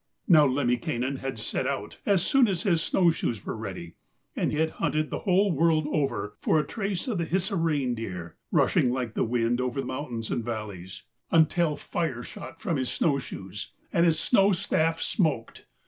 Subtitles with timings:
[0.27, 3.97] Now Lemminkainen had set out, as soon as his snow shoes were ready,
[4.35, 8.91] and had hunted the whole world over for a trace of the Hisi reindeer, rushing
[8.91, 13.73] like the wind over mountains and valleys, until the fire shot from his snow shoes,
[13.93, 15.67] and his snow staff smoked.